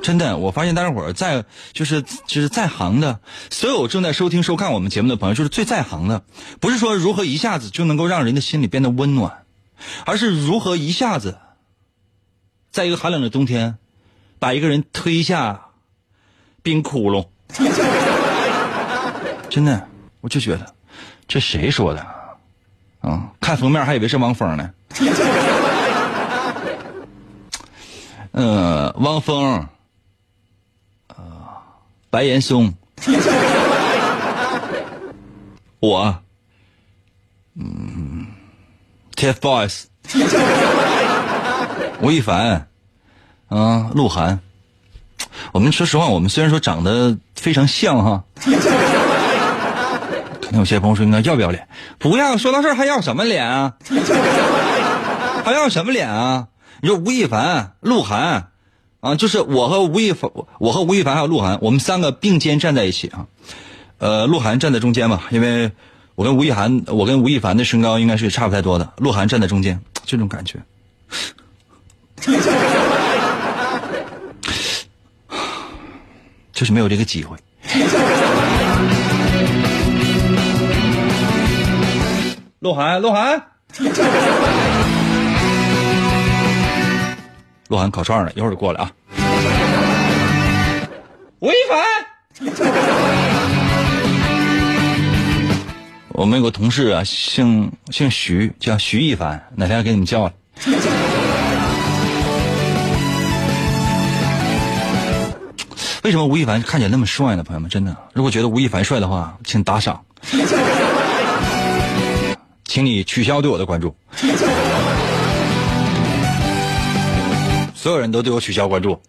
[0.00, 3.18] 真的，我发现大家伙儿在就是就是在行的，
[3.50, 6.22] 所有正在收听收看我们节目的朋友，就是最在行的，
[6.60, 9.42] 不是说如何一下子就能够让人的心里变得温暖，
[10.06, 11.38] 而是如何一下子，
[12.70, 13.78] 在一个寒冷的冬天，
[14.38, 15.62] 把一个人推下
[16.62, 17.26] 冰窟窿。
[19.50, 19.88] 真的，
[20.20, 20.72] 我就觉得，
[21.26, 22.17] 这谁说的？
[23.00, 24.70] 啊，看封面还以为是汪峰呢。
[28.32, 29.66] 呃，汪峰，
[31.08, 31.16] 呃，
[32.10, 32.72] 白岩松，
[35.80, 36.14] 我，
[37.56, 38.26] 嗯
[39.16, 39.84] ，TFBOYS，
[42.00, 42.68] 吴亦凡，
[43.48, 44.38] 啊，鹿晗。
[45.52, 48.22] 我们说实话，我们虽然说长得非常像哈。
[50.48, 51.68] 可能有些朋友说：“应该要不要脸？
[51.98, 52.38] 不要！
[52.38, 53.74] 说到这儿还要什么脸啊？
[55.44, 56.48] 还要什么脸啊？
[56.80, 58.44] 你说吴亦凡、鹿晗，
[59.00, 63.26] 啊，就是我和吴亦凡，我和吴亦凡还有鹿晗，我们三个并肩站在一起啊。
[63.98, 65.70] 呃，鹿晗站在中间嘛，因为
[66.14, 68.90] 我跟吴亦凡，我跟吴亦凡的身高应该是差不太多的。
[68.96, 70.58] 鹿晗站在中间，这种感觉，
[76.54, 77.36] 就是没有这个机会。”
[82.60, 83.40] 鹿晗，鹿晗，
[87.68, 88.90] 鹿晗烤串呢，一会儿就过来啊。
[91.38, 91.78] 吴亦凡，
[96.08, 100.32] 我们有个同事啊，姓姓徐，叫徐亦凡，哪天给你们叫来。
[106.02, 107.44] 为什么吴亦凡看起来那么帅呢？
[107.44, 110.02] 朋友们，真的，如果觉得吴亦凡帅的话，请打赏。
[112.68, 113.96] 请你取消对我的关注，
[117.74, 119.00] 所有人都对我取消关注。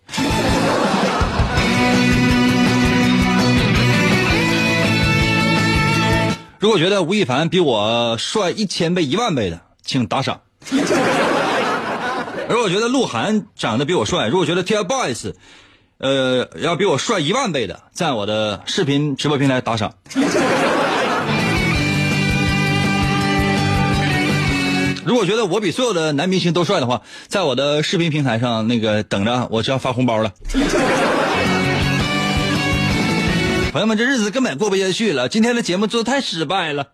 [6.57, 10.37] 如果觉得吴亦凡比我帅一千倍、一万倍的，请打赏；
[12.49, 15.33] 如果觉得鹿晗长得比我帅，如果觉得 TFBOYS，
[15.97, 19.93] 呃，要比我帅一万倍的，在我的视频直播平台打赏。
[25.09, 30.31] 如果觉得我比所有的男明星都帅的话，在我的视频平台上那个等着，我就要发红包了。
[33.73, 36.89] 朋友们，这日子根本过不下去了，今天的节目做的太失败了。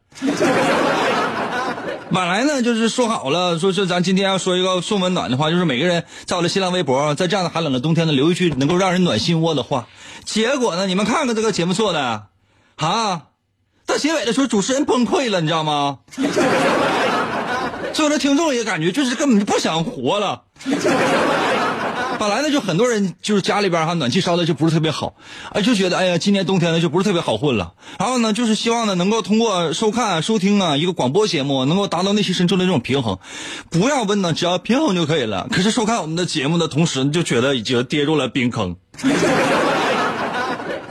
[2.10, 9.90] 本来呢，就是说好了，说是咱今天要说一个送温暖的话，就是每个人在我的新浪微博，在这样的寒冷的冬天呢，留一句能够让人暖心窝的话。
[10.24, 12.28] 结果呢，你们看看这个节目做的，
[12.78, 13.24] 啊，
[13.86, 16.00] 到结尾的时候主持人崩溃了，你知道吗？
[17.96, 20.44] 所有的听众也感觉就是根本就不想活了。
[22.20, 25.16] 本来呢，就很多人就是家里边哈暖气烧的就不是特别好，
[25.54, 27.74] 哎，就觉得哎呀，今年冬天呢就不是特别好混了。
[27.98, 33.18] 然后呢，就是希望呢能够通过收看、收听啊一个广播节目，能够达到内心深处的这种平衡。
[33.70, 35.48] 不要问呢，只要平衡就可以了。
[35.52, 38.76] 可是收看我们的节目的同时，就觉得已经跌入了冰坑。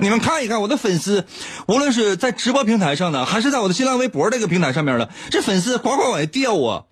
[0.04, 1.24] 你们看一看我的粉丝，
[1.66, 6.84] 无论是在直播平台上的，还是在我的新浪微博这个平台上面的，这粉丝呱呱往下掉啊！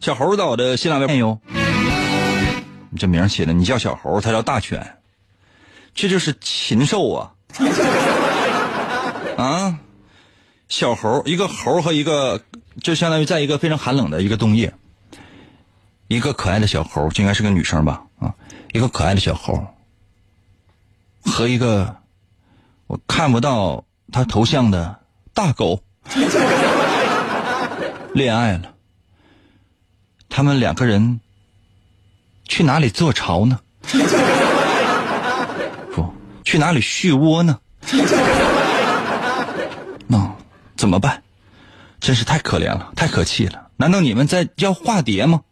[0.00, 1.40] 小猴在我的新浪微博，
[2.90, 4.84] 你这名起的，你叫小猴，他叫大犬，
[5.94, 7.30] 这就是禽兽啊！
[9.38, 9.78] 啊，
[10.68, 12.40] 小猴，一个猴和一个，
[12.82, 14.74] 就相当于在一个非常寒冷的一个冬夜，
[16.08, 18.02] 一个可爱的小猴，就应该是个女生吧？
[18.18, 18.34] 啊，
[18.72, 19.64] 一个可爱的小猴
[21.24, 21.96] 和一个
[22.86, 25.00] 我看不到他头像的
[25.34, 25.80] 大狗
[28.14, 28.74] 恋爱了。
[30.28, 31.20] 他们两个人
[32.48, 33.60] 去哪里做巢呢？
[35.94, 36.12] 不，
[36.44, 37.58] 去哪里续窝呢？
[40.06, 40.34] 那
[40.76, 41.22] 怎么办？
[42.00, 43.68] 真是太可怜了，太可气了！
[43.76, 45.42] 难道你们在要化蝶吗？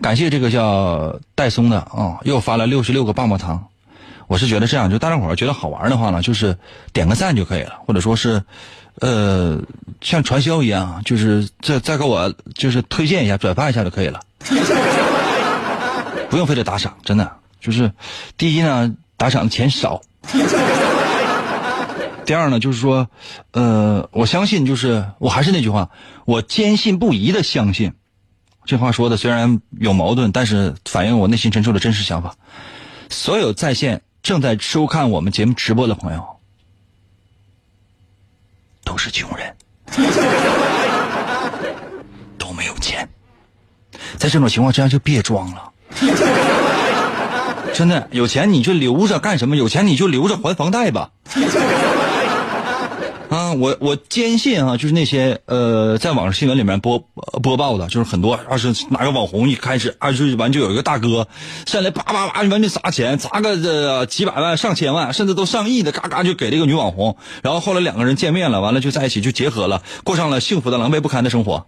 [0.00, 3.66] 感谢这个叫戴松的啊，又发了六十六个棒棒糖。
[4.26, 6.56] 我是觉得这样，就大家伙觉得好玩的话呢，就是
[6.92, 8.42] 点个赞就可以了，或者说是。
[9.00, 9.56] 呃，
[10.00, 14.18] 像传销一样，就是再再给我就是推荐一下、转发一下就可以了，
[16.28, 17.30] 不用非得打赏，真的
[17.60, 17.92] 就是，
[18.36, 20.00] 第一呢，打赏的钱少，
[22.26, 23.08] 第二呢，就是说，
[23.52, 25.90] 呃，我相信，就是我还是那句话，
[26.24, 27.92] 我坚信不疑的相信，
[28.68, 32.36] 这话说的虽然有矛盾，但是反映我内心深处的真实想法。
[33.08, 36.22] 所有在线正在收看我们节目直播的朋友。
[38.84, 39.56] 都是穷人，
[42.36, 43.08] 都没有钱。
[44.18, 45.72] 在这种情况之下，就别装了。
[47.72, 49.56] 真的，有钱你就留着干什么？
[49.56, 51.10] 有钱你就留着还房贷吧。
[53.54, 56.98] 我我坚信啊，就是那些呃，在网上新闻里面播
[57.42, 61.28] 播报的，就是很多，啊是哪个网红一开始二十完就有一个大哥
[61.66, 71.66] 上来叭叭叭完就砸钱，砸个这几百万、上千万，甚至都上亿的，嘎嘎就给了一个女网红，然后后来两个人见面了，完了就在一起就结合了，过上了幸福的狼狈不堪的生活。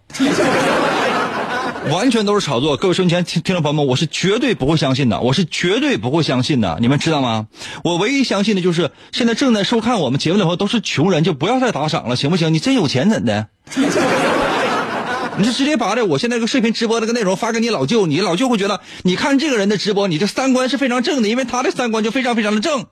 [1.89, 7.47] 完全都是炒作，各位收前听听众朋友们，我是绝对不会相信的，我是绝对不会相信的，你们知道吗？
[7.83, 12.53] 我唯一相信的就是现在正在收看我们节目的朋友都是穷人，就不要再打赏了，行不行？
[12.53, 13.47] 你真有钱怎的？
[15.37, 22.85] 你就直接把这我现在这个视频直播这个内容发给你老舅，你老舅会觉得，你看这个人的直播，你这三观是非常正的，因为他的三观就非常非常的正，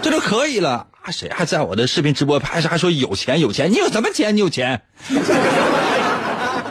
[0.00, 0.86] 这就可以了。
[1.10, 3.70] 谁还在我的视频直播拍还说有钱有钱？
[3.70, 4.34] 你有什么钱？
[4.36, 4.80] 你有钱？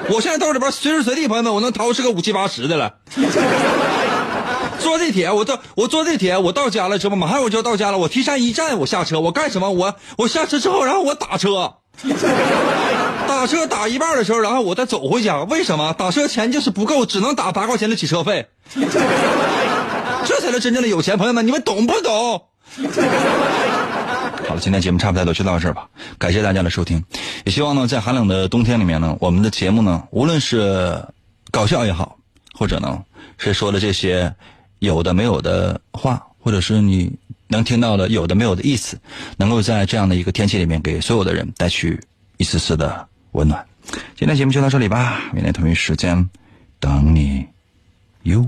[0.10, 2.96] 我现在兜里边随时随地，朋友们，我能掏出个五七八十的了。
[4.80, 7.26] 坐地铁，我到我坐地铁，我到家了，知道吗？
[7.28, 7.98] 马上我就要到家了。
[7.98, 9.72] 我提前一站，我下车，我干什么？
[9.72, 11.76] 我我下车之后，然后我打车，
[13.28, 15.42] 打车打一半的时候，然后我再走回家。
[15.44, 15.96] 为什么？
[15.98, 18.48] 打车钱就是不够，只能打八块钱的起车费。
[20.26, 22.44] 这才是真正的有钱，朋友们，你们懂不懂？
[24.54, 25.90] 好了，今天节目差不多就到这儿吧。
[26.20, 27.04] 感谢大家的收听，
[27.44, 31.04] 也希望呢，在寒冷的冬天里面呢，我们的节目呢，无论是
[31.50, 32.20] 搞笑也好，
[32.54, 33.04] 或者呢
[33.40, 34.32] 是说的这些
[34.78, 37.12] 有的没有的话，或者是你
[37.48, 38.96] 能听到的有的没有的意思，
[39.38, 42.00] 能够在这样的一个天气里面给所有的人带去
[42.38, 43.66] 一丝丝的温暖。
[44.16, 46.30] 今天节目就到这里吧，明天同一时间
[46.80, 47.44] 等你，
[48.22, 48.48] 哟。